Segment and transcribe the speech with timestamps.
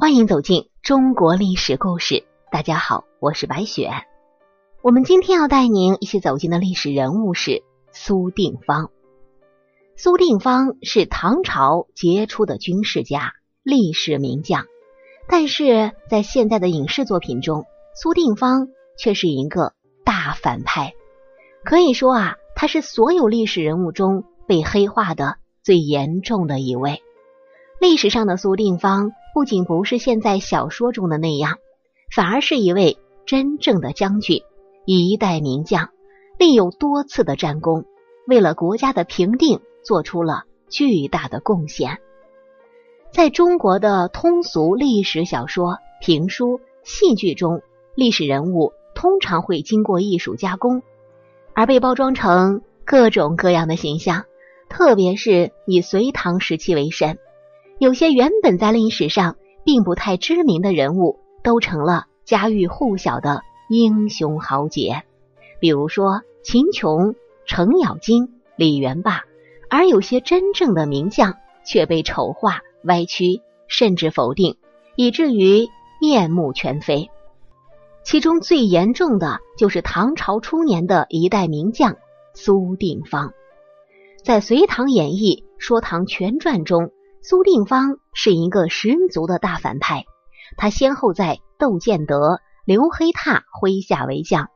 [0.00, 2.24] 欢迎走进中国历史故事。
[2.52, 3.90] 大家好，我是白雪。
[4.80, 8.92] 我们今天要带您一起走进的历史人物是苏定方。
[9.96, 13.32] 苏定方是唐朝杰出的军事家、
[13.64, 14.66] 历史名将，
[15.26, 17.64] 但是在现在的影视作品中，
[18.00, 19.72] 苏定方却是一个
[20.04, 20.92] 大反派。
[21.64, 27.02] 可以说啊，他是所有历史人物中被黑化的最严重的一位。
[27.80, 31.58] 历史上的苏定方不仅不是现在小说中的那样，
[32.14, 34.42] 反而是一位真正的将军，
[34.84, 35.90] 一代名将，
[36.38, 37.84] 立有多次的战功，
[38.26, 41.98] 为了国家的平定做出了巨大的贡献。
[43.10, 47.62] 在中国的通俗历史小说、评书、戏剧中，
[47.94, 50.82] 历史人物通常会经过艺术加工，
[51.54, 54.24] 而被包装成各种各样的形象，
[54.68, 57.18] 特别是以隋唐时期为甚。
[57.78, 65.04] 有些原本在历史上并不太知名的人物，都成了家喻户晓的英雄豪杰，
[65.60, 67.14] 比如说秦琼、
[67.46, 69.22] 程咬金、李元霸。
[69.70, 74.56] 而有些真正的名将却被丑化、歪曲，甚至否定，
[74.96, 75.68] 以至于
[76.00, 77.10] 面目全非。
[78.02, 81.96] 其中最严重的就是唐朝初年的一代名将
[82.34, 83.34] 苏定方。
[84.24, 86.90] 在《隋唐演义·说唐全传》中。
[87.20, 90.04] 苏定方是一个十足的大反派，
[90.56, 94.48] 他先后在窦建德、刘黑闼麾下为将，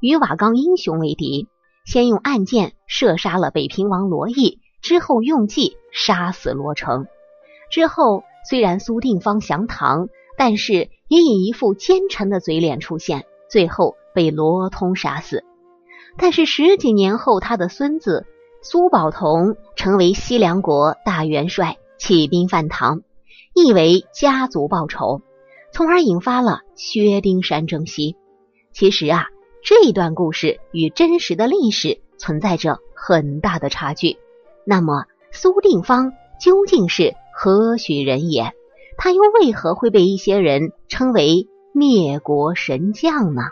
[0.00, 1.48] 与瓦岗英雄为敌，
[1.84, 7.06] 先用暗箭射杀了北平王罗毅，之后用计杀死罗成。
[7.70, 15.42] 之后虽然苏定方降唐，但是也以一副奸臣的嘴脸出现，最后被罗通杀死。
[16.16, 18.26] 但是十几年后，他的孙子
[18.62, 21.78] 苏宝同成为西凉国大元帅。
[22.00, 23.02] 起兵反唐，
[23.54, 25.20] 意为家族报仇，
[25.70, 28.16] 从而引发了薛丁山征西。
[28.72, 29.26] 其实啊，
[29.62, 34.16] 这段故事与真实的历史存在着很大的差距。
[34.64, 38.54] 那么，苏定方究竟是何许人也？
[38.96, 43.42] 他又为何会被一些人称为灭国神将呢？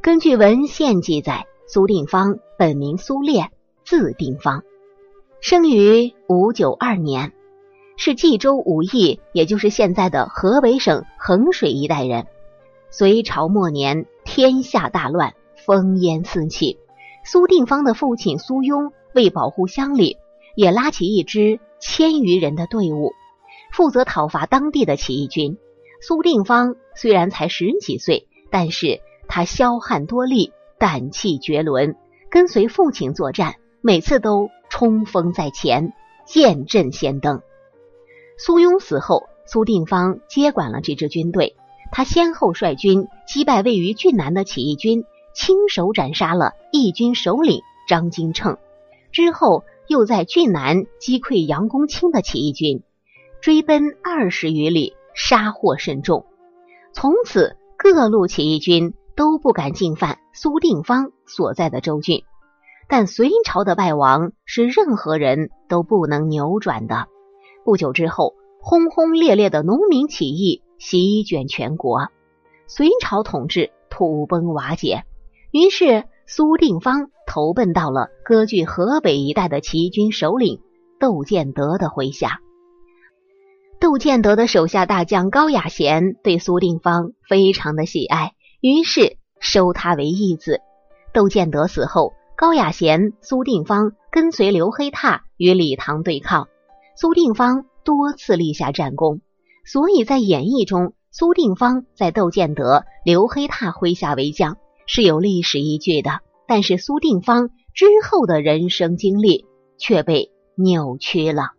[0.00, 3.50] 根据文献记载，苏定方本名苏烈，
[3.84, 4.62] 字定方。
[5.44, 7.34] 生于五九二年，
[7.98, 12.26] 是冀州武邑，也就是现在的河北省衡水一带人。
[12.88, 15.34] 隋朝末年，天下大乱，
[15.66, 16.78] 烽烟四起。
[17.26, 20.16] 苏定方的父亲苏庸为保护乡里，
[20.54, 23.12] 也拉起一支千余人的队伍，
[23.70, 25.58] 负责讨伐当地的起义军。
[26.00, 31.96] 苏定方虽然才十几岁，但是他骁悍多力，胆气绝伦，
[32.30, 34.48] 跟随父亲作战，每次都。
[34.76, 35.92] 冲锋在前，
[36.26, 37.42] 剑阵先登。
[38.36, 41.54] 苏庸死后，苏定方接管了这支军队。
[41.92, 48.58] 他先后率军击败位于郡南的起义军，亲手斩杀了义军首领张金秤。
[49.12, 52.82] 之后，又在郡南击溃杨公卿的起义军，
[53.40, 56.26] 追奔二十余里，杀获甚众。
[56.92, 62.24] 从此，各路起义军都不敢进犯苏定方所在的州郡。
[62.88, 67.08] 但隋朝的败亡是任何人都不能扭转的。
[67.64, 72.08] 不久之后，轰轰烈烈的农民起义席卷全国，
[72.66, 75.04] 隋朝统治土崩瓦解。
[75.50, 80.60] 于是，苏定方投奔到了割据河北一带的齐军首领
[81.00, 82.40] 窦建德的麾下。
[83.80, 90.60] 窦建德的手下大将高雅贤对苏定方非常的喜爱，于是收他为义子。
[91.12, 92.12] 窦建德死后。
[92.36, 96.48] 高雅贤、苏定方跟随刘黑闼与李唐对抗，
[96.96, 99.20] 苏定方多次立下战功，
[99.64, 104.56] 所以在演义中，苏定方在窦建德、刘黑闼麾下为将
[104.86, 106.20] 是有历史依据的。
[106.48, 109.46] 但是苏定方之后的人生经历
[109.78, 111.52] 却被扭曲了。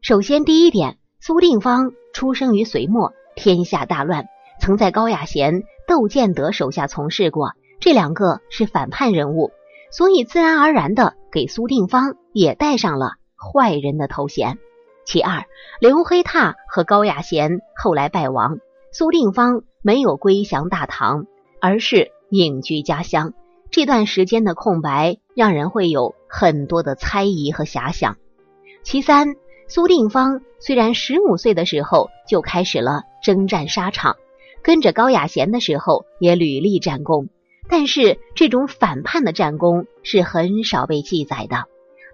[0.00, 4.26] 首先，第一点，苏定方出生于隋末，天下大乱，
[4.60, 7.50] 曾在高雅贤、窦建德手下从事过。
[7.80, 9.52] 这两个是反叛人物，
[9.90, 14.58] 所以自然而然的给苏定方也带上了坏人的头衔。
[15.04, 15.44] 其二，
[15.80, 18.58] 刘黑闼和高雅贤后来败亡，
[18.90, 21.26] 苏定方没有归降大唐，
[21.60, 23.34] 而是隐居家乡。
[23.70, 28.16] 这段时间的空白，让人会有很多的猜疑和遐想。
[28.82, 29.36] 其三，
[29.68, 34.16] 苏定方虽然十五岁的时候就开始了征战沙场，
[34.62, 37.28] 跟着高雅贤的时候也屡立战功。
[37.68, 41.64] 但是这种反叛的战功是很少被记载的，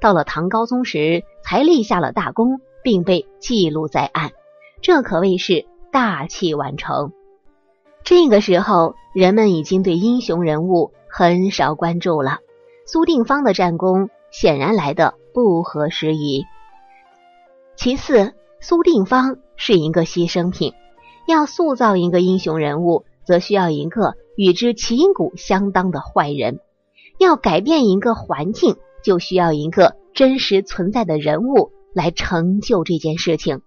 [0.01, 4.33] 到了唐高宗时才立下了大功，并被记录在案。
[4.81, 7.13] 这可谓是大器晚成。
[8.03, 12.39] 这个时候，人们已经对英雄人物很少关注了。
[12.85, 16.45] 苏定方的战功显然来的不合时宜。
[17.77, 20.73] 其次，苏定方是一个牺牲品。
[21.29, 26.57] 要塑造一个英雄人物，则需要一个与之旗鼓相当的坏人；
[27.19, 33.63] 要改变一个环境，就需要一个真实存在的人物来成就这件事情。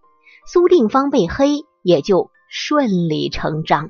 [0.48, 3.90] 苏定方被黑，也就顺理成章。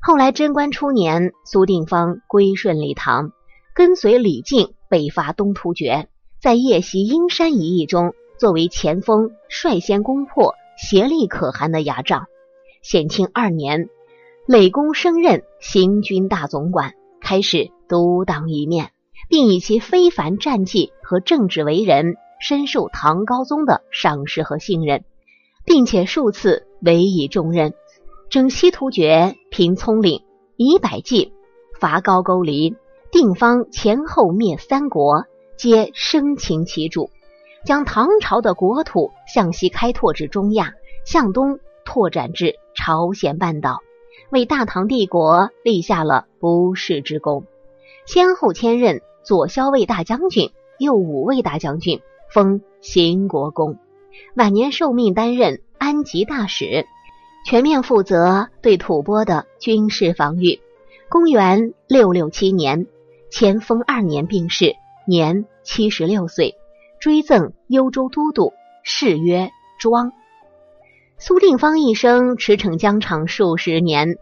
[0.00, 3.32] 后来贞观初年，苏定方归顺李唐，
[3.74, 6.08] 跟随李靖北伐东突厥，
[6.40, 12.26] 在夜袭阴山一役中，作为前锋率先攻破协力可汗的牙帐。
[12.80, 13.88] 显庆二年，
[14.48, 18.92] 累公升任行军大总管，开始独当一面，
[19.28, 25.04] 并以其非凡战绩和正直为人，深受唐高宗的赏识和信任，
[25.66, 27.74] 并且数次委以重任。
[28.30, 30.22] 征西突厥，平葱岭，
[30.56, 31.34] 以百计，
[31.78, 32.74] 伐高句丽，
[33.12, 35.26] 定方前后灭三国，
[35.58, 37.10] 皆生擒其主，
[37.66, 40.72] 将唐朝的国土向西开拓至中亚，
[41.04, 43.80] 向东拓展至朝鲜半岛，
[44.30, 47.44] 为大唐帝国立下了不世之功。
[48.06, 52.00] 先后迁任左骁卫大将军、右武卫大将军，
[52.32, 53.78] 封兴国公。
[54.34, 56.86] 晚年受命担任安吉大使。
[57.46, 60.60] 全面负责对吐蕃的军事防御。
[61.08, 62.86] 公元六六七年，
[63.30, 64.74] 乾封二年病逝，
[65.06, 66.56] 年七十六岁，
[67.00, 68.52] 追赠幽州都督，
[68.84, 70.12] 谥曰庄。
[71.20, 74.18] 苏定方一生驰骋疆场数十年，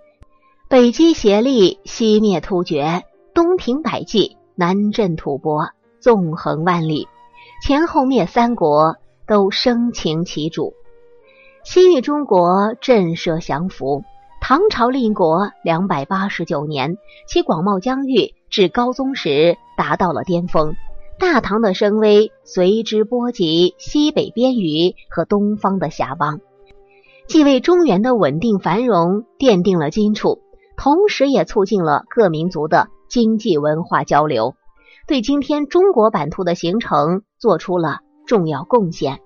[0.67, 3.05] 北击协力，西灭突厥，
[3.35, 7.07] 东平百济，南镇吐蕃，纵横万里，
[7.63, 8.97] 前后灭三国，
[9.27, 10.73] 都生擒其主。
[11.65, 14.03] 西域中国震慑降服，
[14.41, 16.97] 唐朝立国两百八十九年，
[17.29, 20.75] 其广袤疆域至高宗时达到了巅峰，
[21.19, 26.41] 大唐的声威随之波及西北边隅和东方的峡邦，
[27.29, 30.43] 既为中原的稳定繁荣奠定了基础，
[30.77, 34.55] 同时也促进了各民族的经济文化交流，
[35.09, 39.21] 对今天中国版图的形成做出了重要贡献。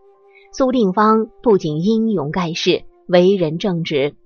[0.53, 4.17] 苏定方不仅英勇盖世，为人正直。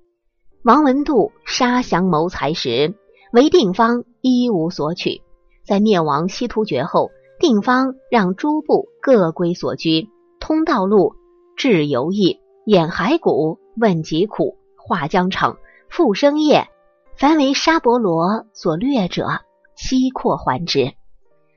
[0.63, 2.95] 王文度杀降谋才时，
[3.33, 5.21] 韦定方一无所取。
[5.67, 7.11] 在灭亡西突厥后，
[7.41, 10.09] 定方让诸部各归所居，
[10.41, 11.15] 通道路，
[11.57, 16.69] 治游役，掩骸骨，问疾苦，化疆场，复生业。
[17.17, 19.41] 凡为沙伯罗所掠者，
[19.77, 20.95] 悉扩还之。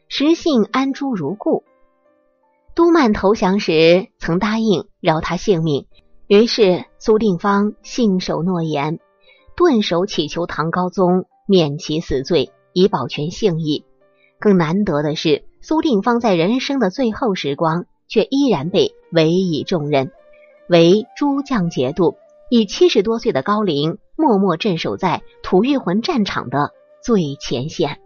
[0.07, 1.63] 实性安诸如故。
[2.75, 5.87] 都曼投降时，曾答应饶他性命。
[6.27, 8.99] 于是苏定方信守诺言，
[9.55, 13.83] 顿首祈求唐高宗免其死罪，以保全性命。
[14.39, 20.11] 更难得的是，苏定方在人生的最后时光，却依然被委以重任，
[20.69, 22.17] 为诸将节度，
[22.49, 26.71] 以七十多岁的高龄，默默镇守在吐谷浑战场的
[27.03, 27.99] 最前线。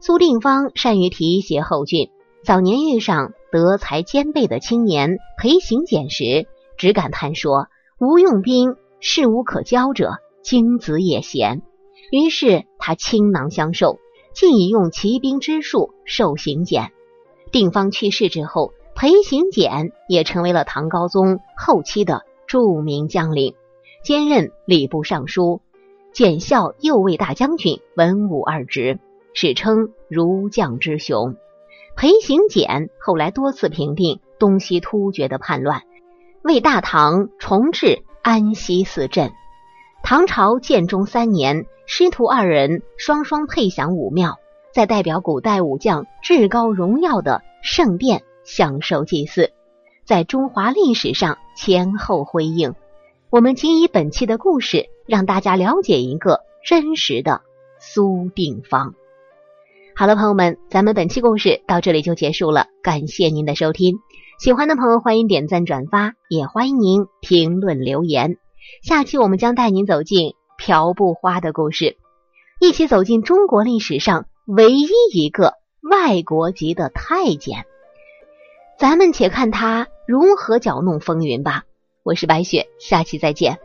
[0.00, 2.10] 苏定方善于提携后进，
[2.44, 3.32] 早年遇上。
[3.50, 7.68] 德才兼备的青年裴行俭时，只感叹说
[7.98, 11.62] ：“无用兵，事无可教者，精子也贤。”
[12.12, 13.96] 于是他倾囊相授，
[14.34, 16.92] 竟以用骑兵之术授行俭。
[17.50, 23.54] 定方去世之后，裴行俭也成为了唐高宗后期的著名将领，
[24.02, 25.60] 兼任礼部尚书、
[26.12, 28.98] 检校右卫大将军、文武二职，
[29.34, 31.36] 史称儒将之雄。
[31.94, 35.82] 裴行俭后来多次平定东西突厥的叛乱，
[36.42, 39.30] 为大唐重置安西四镇。
[40.02, 44.38] 唐朝建中三年，师徒二人双双配享武庙，
[44.74, 49.52] 在代表古代武将至高荣耀的圣殿享受祭祀，
[50.06, 52.74] 在中华历史上前后辉映。
[53.28, 57.42] 我们仅以本期的故事，让大家了解一个真实的
[57.78, 58.94] 苏定方。
[59.94, 63.98] 好了，朋友们，咱们本期故事到这里就结束了，感谢您的收听。
[64.40, 68.38] 喜欢的朋友欢迎点赞转发，也欢迎您评论留言。
[68.82, 71.98] 下期我们将带您走进朴布花的故事，
[72.60, 75.52] 一起走进中国历史上唯一一个
[75.82, 77.66] 外国籍的太监。
[78.78, 81.64] 咱们且看他如何搅弄风云吧。
[82.04, 83.58] 我是白雪，下期再见。